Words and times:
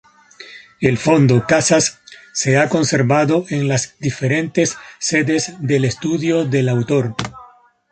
El 0.79 0.97
fondo 0.97 1.45
Casas 1.45 1.99
se 2.33 2.57
ha 2.57 2.69
conservado 2.69 3.45
en 3.49 3.67
las 3.67 3.99
diferentes 3.99 4.75
sedes 4.97 5.53
del 5.59 5.85
estudio 5.85 6.43
del 6.45 6.69
autor. 6.69 7.13